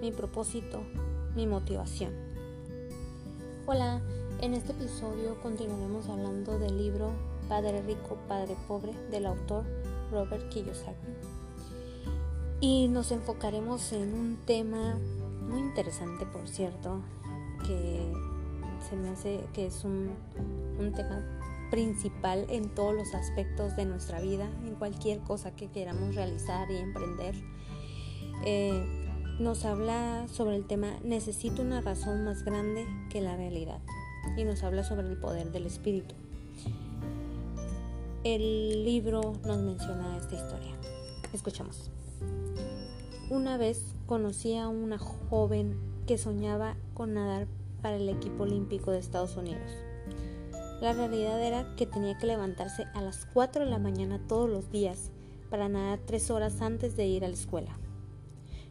Mi 0.00 0.12
propósito, 0.12 0.82
mi 1.34 1.46
motivación. 1.46 2.12
Hola, 3.64 4.02
en 4.42 4.52
este 4.52 4.72
episodio 4.72 5.40
continuaremos 5.40 6.10
hablando 6.10 6.58
del 6.58 6.76
libro 6.76 7.12
Padre 7.48 7.80
Rico, 7.80 8.18
Padre 8.28 8.56
Pobre 8.68 8.92
del 9.10 9.24
autor 9.24 9.64
Robert 10.12 10.50
Kiyosaki. 10.50 11.08
Y 12.60 12.88
nos 12.88 13.10
enfocaremos 13.10 13.90
en 13.92 14.12
un 14.12 14.36
tema 14.44 14.98
muy 15.48 15.60
interesante, 15.60 16.26
por 16.26 16.46
cierto, 16.46 17.00
que 17.66 18.12
se 18.90 18.96
me 18.96 19.08
hace 19.08 19.46
que 19.54 19.66
es 19.66 19.82
un, 19.84 20.10
un 20.78 20.92
tema 20.92 21.24
principal 21.70 22.44
en 22.50 22.68
todos 22.74 22.94
los 22.94 23.14
aspectos 23.14 23.76
de 23.76 23.86
nuestra 23.86 24.20
vida, 24.20 24.46
en 24.66 24.74
cualquier 24.74 25.20
cosa 25.20 25.56
que 25.56 25.68
queramos 25.68 26.14
realizar 26.14 26.70
y 26.70 26.76
emprender. 26.76 27.34
Eh, 28.44 29.05
nos 29.38 29.66
habla 29.66 30.26
sobre 30.28 30.56
el 30.56 30.66
tema 30.66 30.94
Necesito 31.04 31.62
una 31.62 31.82
razón 31.82 32.24
más 32.24 32.42
grande 32.42 32.86
que 33.10 33.20
la 33.20 33.36
realidad 33.36 33.80
y 34.36 34.44
nos 34.44 34.62
habla 34.62 34.82
sobre 34.82 35.08
el 35.08 35.18
poder 35.18 35.52
del 35.52 35.66
espíritu. 35.66 36.14
El 38.24 38.84
libro 38.84 39.34
nos 39.44 39.58
menciona 39.58 40.16
esta 40.16 40.34
historia. 40.34 40.74
Escuchamos. 41.32 41.90
Una 43.30 43.56
vez 43.56 43.94
conocí 44.06 44.56
a 44.56 44.68
una 44.68 44.98
joven 44.98 45.76
que 46.06 46.18
soñaba 46.18 46.76
con 46.94 47.14
nadar 47.14 47.46
para 47.82 47.96
el 47.96 48.08
equipo 48.08 48.44
olímpico 48.44 48.90
de 48.90 48.98
Estados 48.98 49.36
Unidos. 49.36 49.70
La 50.80 50.92
realidad 50.92 51.40
era 51.42 51.74
que 51.76 51.86
tenía 51.86 52.16
que 52.18 52.26
levantarse 52.26 52.86
a 52.94 53.02
las 53.02 53.26
4 53.32 53.64
de 53.64 53.70
la 53.70 53.78
mañana 53.78 54.20
todos 54.26 54.48
los 54.48 54.70
días 54.70 55.10
para 55.50 55.68
nadar 55.68 56.00
tres 56.04 56.30
horas 56.30 56.60
antes 56.62 56.96
de 56.96 57.06
ir 57.06 57.24
a 57.24 57.28
la 57.28 57.34
escuela. 57.34 57.76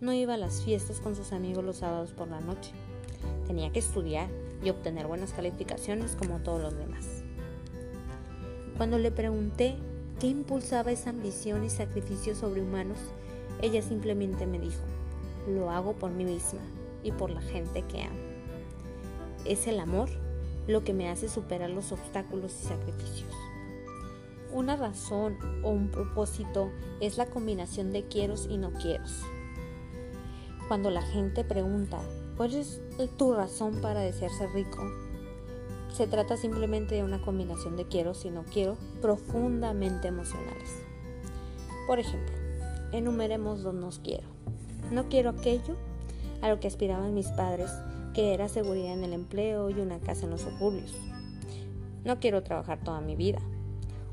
No 0.00 0.12
iba 0.12 0.34
a 0.34 0.36
las 0.36 0.62
fiestas 0.62 1.00
con 1.00 1.16
sus 1.16 1.32
amigos 1.32 1.64
los 1.64 1.78
sábados 1.78 2.12
por 2.12 2.28
la 2.28 2.40
noche. 2.40 2.70
Tenía 3.48 3.72
que 3.72 3.80
estudiar 3.80 4.28
y 4.62 4.70
obtener 4.70 5.08
buenas 5.08 5.32
calificaciones 5.32 6.14
como 6.14 6.38
todos 6.38 6.62
los 6.62 6.78
demás. 6.78 7.24
Cuando 8.76 8.96
le 8.98 9.10
pregunté 9.10 9.74
qué 10.20 10.28
impulsaba 10.28 10.92
esa 10.92 11.10
ambición 11.10 11.64
y 11.64 11.70
sacrificio 11.70 12.36
sobrehumanos, 12.36 12.98
ella 13.60 13.82
simplemente 13.82 14.46
me 14.46 14.60
dijo, 14.60 14.84
lo 15.48 15.72
hago 15.72 15.94
por 15.94 16.12
mí 16.12 16.24
misma 16.24 16.60
y 17.02 17.10
por 17.10 17.30
la 17.30 17.40
gente 17.40 17.82
que 17.82 18.02
amo. 18.02 18.20
Es 19.44 19.66
el 19.66 19.80
amor 19.80 20.10
lo 20.68 20.84
que 20.84 20.92
me 20.92 21.08
hace 21.08 21.28
superar 21.28 21.70
los 21.70 21.90
obstáculos 21.90 22.52
y 22.62 22.68
sacrificios. 22.68 23.34
Una 24.52 24.76
razón 24.76 25.36
o 25.64 25.70
un 25.70 25.90
propósito 25.90 26.70
es 27.00 27.18
la 27.18 27.26
combinación 27.26 27.92
de 27.92 28.04
quieros 28.04 28.46
y 28.48 28.58
no 28.58 28.72
quieros. 28.74 29.24
Cuando 30.68 30.90
la 30.90 31.00
gente 31.00 31.44
pregunta, 31.44 31.98
¿cuál 32.36 32.52
es 32.52 32.82
tu 33.16 33.32
razón 33.32 33.80
para 33.80 34.00
desearse 34.00 34.46
rico? 34.48 34.82
Se 35.94 36.06
trata 36.06 36.36
simplemente 36.36 36.94
de 36.94 37.02
una 37.02 37.22
combinación 37.22 37.74
de 37.76 37.86
quiero 37.86 38.12
y 38.22 38.28
no 38.28 38.44
quiero 38.44 38.76
profundamente 39.00 40.08
emocionales. 40.08 40.76
Por 41.86 41.98
ejemplo, 41.98 42.36
enumeremos 42.92 43.62
dos 43.62 43.72
nos 43.72 43.98
quiero. 43.98 44.28
No 44.92 45.08
quiero 45.08 45.30
aquello 45.30 45.74
a 46.42 46.50
lo 46.50 46.60
que 46.60 46.68
aspiraban 46.68 47.14
mis 47.14 47.28
padres 47.28 47.70
que 48.12 48.34
era 48.34 48.48
seguridad 48.48 48.92
en 48.92 49.04
el 49.04 49.14
empleo 49.14 49.70
y 49.70 49.80
una 49.80 50.00
casa 50.00 50.24
en 50.24 50.30
los 50.32 50.42
suburbios. 50.42 50.94
No 52.04 52.20
quiero 52.20 52.42
trabajar 52.42 52.78
toda 52.84 53.00
mi 53.00 53.16
vida. 53.16 53.38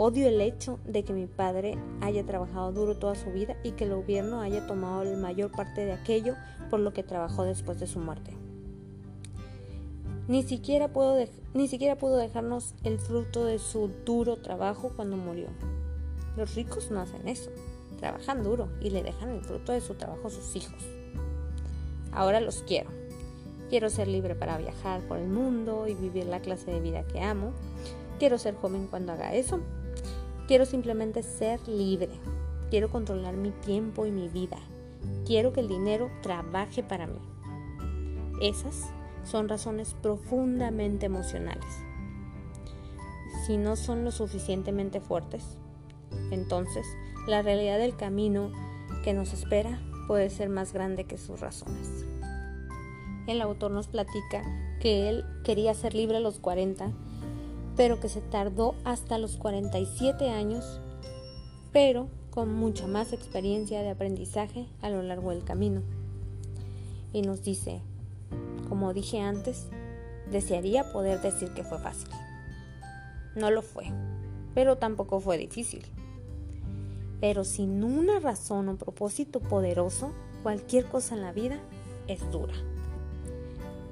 Odio 0.00 0.28
el 0.28 0.40
hecho 0.40 0.78
de 0.84 1.02
que 1.02 1.12
mi 1.12 1.26
padre 1.26 1.76
haya 2.00 2.24
trabajado 2.24 2.70
duro 2.70 2.96
toda 2.96 3.16
su 3.16 3.32
vida 3.32 3.56
y 3.64 3.72
que 3.72 3.82
el 3.82 3.96
gobierno 3.96 4.40
haya 4.40 4.64
tomado 4.64 5.02
la 5.02 5.16
mayor 5.16 5.50
parte 5.50 5.84
de 5.84 5.92
aquello 5.92 6.36
por 6.70 6.78
lo 6.78 6.92
que 6.92 7.02
trabajó 7.02 7.42
después 7.42 7.80
de 7.80 7.88
su 7.88 7.98
muerte. 7.98 8.36
Ni 10.28 10.44
siquiera, 10.44 10.92
puedo 10.92 11.26
ni 11.52 11.66
siquiera 11.66 11.96
pudo 11.96 12.16
dejarnos 12.16 12.76
el 12.84 13.00
fruto 13.00 13.44
de 13.44 13.58
su 13.58 13.90
duro 14.06 14.36
trabajo 14.36 14.92
cuando 14.94 15.16
murió. 15.16 15.48
Los 16.36 16.54
ricos 16.54 16.92
no 16.92 17.00
hacen 17.00 17.26
eso. 17.26 17.50
Trabajan 17.98 18.44
duro 18.44 18.68
y 18.80 18.90
le 18.90 19.02
dejan 19.02 19.30
el 19.30 19.40
fruto 19.42 19.72
de 19.72 19.80
su 19.80 19.94
trabajo 19.94 20.28
a 20.28 20.30
sus 20.30 20.54
hijos. 20.54 20.80
Ahora 22.12 22.40
los 22.40 22.62
quiero 22.62 22.90
Quiero 23.68 23.90
ser 23.90 24.08
libre 24.08 24.34
para 24.34 24.56
viajar 24.56 25.02
por 25.02 25.18
el 25.18 25.28
mundo 25.28 25.86
y 25.88 25.94
vivir 25.94 26.24
la 26.24 26.40
clase 26.40 26.70
de 26.70 26.80
vida 26.80 27.06
que 27.06 27.20
amo. 27.20 27.52
Quiero 28.18 28.38
ser 28.38 28.54
joven 28.54 28.86
cuando 28.86 29.12
haga 29.12 29.34
eso. 29.34 29.60
Quiero 30.48 30.64
simplemente 30.64 31.22
ser 31.22 31.60
libre. 31.68 32.08
Quiero 32.70 32.90
controlar 32.90 33.36
mi 33.36 33.50
tiempo 33.50 34.06
y 34.06 34.10
mi 34.10 34.28
vida. 34.28 34.56
Quiero 35.24 35.52
que 35.52 35.60
el 35.60 35.68
dinero 35.68 36.10
trabaje 36.22 36.82
para 36.82 37.06
mí. 37.06 37.20
Esas 38.42 38.88
son 39.24 39.48
razones 39.48 39.94
profundamente 40.02 41.06
emocionales. 41.06 41.66
Si 43.46 43.56
no 43.56 43.76
son 43.76 44.04
lo 44.04 44.10
suficientemente 44.10 45.00
fuertes, 45.00 45.44
entonces 46.30 46.86
la 47.26 47.42
realidad 47.42 47.78
del 47.78 47.94
camino 47.94 48.50
que 49.04 49.12
nos 49.12 49.32
espera 49.32 49.80
puede 50.06 50.30
ser 50.30 50.48
más 50.48 50.72
grande 50.72 51.04
que 51.04 51.18
sus 51.18 51.40
razones 51.40 52.06
el 53.28 53.42
autor 53.42 53.70
nos 53.70 53.88
platica 53.88 54.42
que 54.80 55.08
él 55.08 55.24
quería 55.44 55.74
ser 55.74 55.94
libre 55.94 56.16
a 56.16 56.20
los 56.20 56.38
40, 56.38 56.90
pero 57.78 58.00
que 58.00 58.08
se 58.08 58.20
tardó 58.20 58.74
hasta 58.82 59.18
los 59.18 59.36
47 59.36 60.30
años, 60.30 60.80
pero 61.72 62.08
con 62.32 62.52
mucha 62.52 62.88
más 62.88 63.12
experiencia 63.12 63.82
de 63.82 63.90
aprendizaje 63.90 64.66
a 64.82 64.90
lo 64.90 65.00
largo 65.00 65.30
del 65.30 65.44
camino. 65.44 65.82
Y 67.12 67.22
nos 67.22 67.44
dice, 67.44 67.80
como 68.68 68.92
dije 68.94 69.20
antes, 69.20 69.68
desearía 70.28 70.92
poder 70.92 71.22
decir 71.22 71.50
que 71.54 71.62
fue 71.62 71.78
fácil. 71.78 72.08
No 73.36 73.52
lo 73.52 73.62
fue, 73.62 73.84
pero 74.54 74.76
tampoco 74.76 75.20
fue 75.20 75.38
difícil. 75.38 75.86
Pero 77.20 77.44
sin 77.44 77.84
una 77.84 78.18
razón 78.18 78.68
o 78.70 78.76
propósito 78.76 79.38
poderoso, 79.38 80.10
cualquier 80.42 80.86
cosa 80.86 81.14
en 81.14 81.22
la 81.22 81.30
vida 81.30 81.60
es 82.08 82.28
dura. 82.32 82.54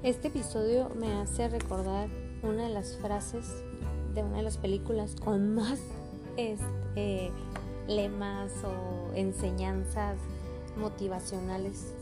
Este 0.02 0.26
episodio 0.26 0.90
me 0.96 1.12
hace 1.12 1.48
recordar 1.48 2.08
una 2.42 2.64
de 2.64 2.74
las 2.74 2.96
frases 2.96 3.62
de 4.14 4.22
una 4.22 4.38
de 4.38 4.42
las 4.42 4.56
películas 4.56 5.14
con 5.22 5.54
más 5.54 5.80
este, 6.36 7.30
lemas 7.86 8.52
o 8.64 9.14
enseñanzas 9.14 10.18
motivacionales, 10.76 11.94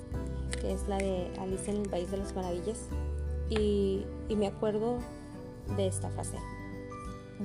que 0.60 0.72
es 0.72 0.88
la 0.88 0.98
de 0.98 1.30
Alicia 1.38 1.72
en 1.72 1.82
el 1.82 1.88
País 1.88 2.10
de 2.10 2.16
las 2.16 2.34
Maravillas. 2.34 2.78
Y, 3.50 4.04
y 4.28 4.36
me 4.36 4.46
acuerdo 4.46 4.98
de 5.76 5.86
esta 5.86 6.08
frase. 6.10 6.38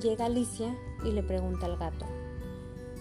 Llega 0.02 0.26
Alicia 0.26 0.76
y 1.04 1.12
le 1.12 1.24
pregunta 1.24 1.66
al 1.66 1.78
gato, 1.78 2.06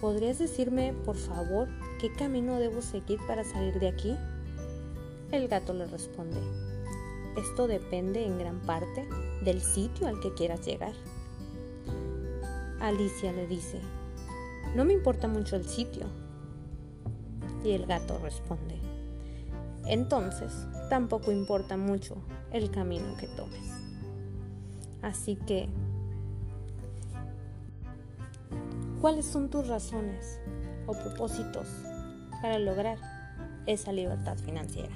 ¿podrías 0.01 0.39
decirme, 0.39 0.93
por 1.05 1.15
favor, 1.15 1.67
qué 1.99 2.11
camino 2.11 2.55
debo 2.55 2.81
seguir 2.81 3.19
para 3.27 3.43
salir 3.43 3.79
de 3.79 3.87
aquí? 3.87 4.17
El 5.31 5.47
gato 5.47 5.73
le 5.73 5.85
responde, 5.85 6.39
esto 7.37 7.67
depende 7.67 8.25
en 8.25 8.37
gran 8.37 8.59
parte 8.61 9.07
del 9.43 9.61
sitio 9.61 10.07
al 10.07 10.19
que 10.19 10.33
quieras 10.33 10.65
llegar. 10.65 10.93
Alicia 12.79 13.31
le 13.31 13.47
dice, 13.47 13.79
no 14.75 14.85
me 14.85 14.93
importa 14.93 15.27
mucho 15.27 15.55
el 15.55 15.65
sitio. 15.65 16.05
Y 17.63 17.71
el 17.71 17.85
gato 17.85 18.17
responde, 18.19 18.79
entonces 19.85 20.53
tampoco 20.89 21.31
importa 21.31 21.75
mucho 21.75 22.15
el 22.53 22.71
camino 22.71 23.17
que 23.17 23.27
tomes. 23.27 23.73
Así 25.01 25.35
que, 25.35 25.67
¿cuáles 29.01 29.25
son 29.25 29.49
tus 29.49 29.67
razones 29.67 30.39
o 30.87 30.93
propósitos 30.93 31.67
para 32.41 32.59
lograr 32.59 32.97
esa 33.65 33.91
libertad 33.91 34.37
financiera? 34.37 34.95